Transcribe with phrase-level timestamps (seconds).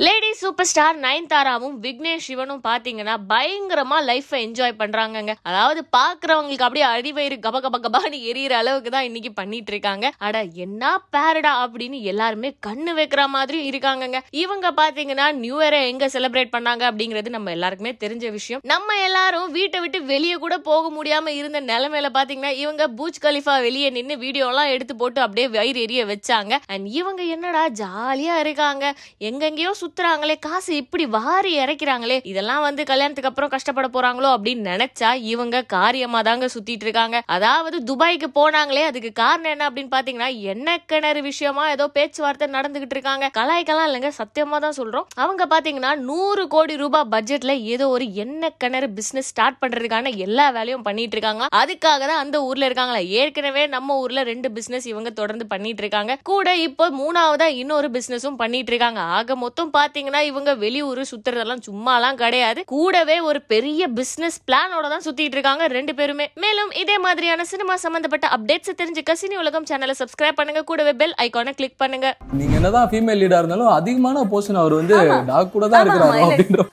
[0.00, 5.32] Ladies super star நயன்தாராவும் விக்னேஷ் சிவனும் பாத்தீங்கன்னா பயங்கரமா லைஃபை என்ஜாய் பண்றாங்கங்க.
[5.48, 10.06] அதாவது பாக்குறவங்களுக்கு அப்படியே அடிவயிறு கப கப கபான்னு எரியற அளவுக்கு தான் இன்னைக்கு பண்ணிட்டு இருக்காங்க.
[10.26, 14.20] அட என்ன பேரடா அப்படின்னு எல்லாருமே கண்ணு வைக்கிற மாதிரி இருக்காங்கங்க.
[14.44, 18.62] இவங்க பாத்தீங்கன்னா நியூ இயரை எங்க செலிப்ரேட் பண்ணாங்க அப்படிங்கிறது நம்ம எல்லாருக்குமே தெரிஞ்ச விஷயம்.
[18.72, 23.90] நம்ம எல்லாரும் வீட்டை விட்டு வெளியே கூட போக முடியாம இருந்த நிலைமையில பாத்தீங்கன்னா இவங்க பூஜ் கலிஃபா வெளியே
[23.98, 26.54] நின்று வீடியோ எல்லாம் எடுத்து போட்டு அப்படியே வயிறு எரிய வச்சாங்க.
[26.72, 28.94] அண்ட் இவங்க என்னடா ஜாலியா இருக்காங்க.
[29.30, 35.62] எங்கெங்கேயோ சுத்துறாங்களே காசு இப்படி வாரி இறைக்கிறாங்களே இதெல்லாம் வந்து கல்யாணத்துக்கு அப்புறம் கஷ்டப்பட போறாங்களோ அப்படின்னு நினைச்சா இவங்க
[35.76, 37.16] காரியமா தாங்க சுத்திட்டு இருக்காங்க.
[37.36, 43.30] அதாவது துபாய்க்கு போனாங்களே அதுக்கு காரணம் என்ன அப்படின்னு பாத்தீங்கன்னா என்ன கிணறு விஷயமா ஏதோ பேச்சுவார்த்தை நடந்துகிட்டு இருக்காங்க.
[43.38, 45.06] கலாய்க்கெல்லாம் இல்லைங்க சத்தியமா தான் சொல்றோம்.
[45.24, 50.86] அவங்க பாத்தீங்கன்னா நூறு கோடி ரூபாய் பட்ஜெட்ல ஏதோ ஒரு எண்ணெய் கிணறு பிசினஸ் ஸ்டார்ட் பண்றதுக்கான எல்லா வேலையும்
[50.88, 51.46] பண்ணிட்டு இருக்காங்க.
[51.60, 53.00] அதுக்காக தான் அந்த ஊர்ல இருக்காங்களா.
[53.20, 56.18] ஏற்கனவே நம்ம ஊர்ல ரெண்டு பிசினஸ் இவங்க தொடர்ந்து பண்ணிட்டு இருக்காங்க.
[56.30, 59.00] கூட இப்போ மூணாவதா இன்னொரு பிசினஸும் பண்ணிட்டு இருக்காங்க.
[59.18, 62.60] ஆக மொத்தம் பாத்தீங்கன்னா இவங்க வெளியூர் சுத்துறதெல்லாம் சும்மாலாம் கிடையாது.
[62.74, 66.26] கூடவே ஒரு பெரிய பிசினஸ் பிளானோட தான் சுத்திட்டு இருக்காங்க ரெண்டு பேருமே.
[66.44, 70.62] மேலும் இதே மாதிரியான சினிமா சம்பந்தப்பட்ட அப்டேட்ஸ் தெரிஞ்சுக்க சினி உலகம் சேனலை சப்ஸ்கிரைப் பண்ணுங்க.
[70.70, 72.08] கூடவே பெல் ஐகானை கிளிக் பண்ணுங்க.
[72.40, 74.96] நீங்க என்னதான் ஃபீமேல் லீடா இருந்தாலும் அதிகமான போர்ஷன் அவர் வந்து.
[75.32, 76.66] டாக் கூட தான் இருக்கிறாரு அப்படின்ற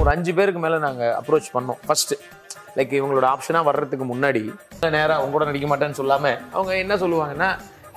[0.00, 1.80] ஒரு அஞ்சு பேருக்கு மேல நாங்க அப்ரோச் பண்ணோம்.
[1.86, 2.14] ஃபர்ஸ்ட்
[2.76, 4.42] லைக் இவங்களோட ஆப்ஷனா வர்றதுக்கு முன்னாடி
[4.96, 6.24] நேரா அவங்க கூட நடிக்க மாட்டேன்னு சொல்லாம
[6.56, 7.48] அவங்க என்ன சொல்லுவாங்கன்னா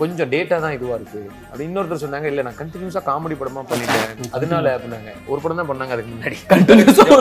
[0.02, 1.22] கொஞ்சம் டேட்டா தான் இதுவா இருக்கு.
[1.54, 4.32] அது இன்னொருத்தர் சொன்னாங்க இல்லை நான் கண்டினியூஸாக காமெடி படமா பண்ணிட்டேன்.
[4.38, 5.14] அதனால அப்படின்னாங்க.
[5.32, 6.40] ஒரு படம் தான் பண்ணாங்க அதுக்கு முன்னாடி.
[6.54, 7.20] கண்டினியூஸாக